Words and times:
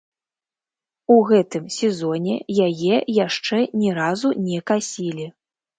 У 1.15 1.17
гэтым 1.31 1.67
сезоне 1.77 2.35
яе 2.67 2.95
яшчэ 3.25 3.65
ні 3.85 3.89
разу 4.01 4.29
не 4.49 4.59
касілі. 4.73 5.33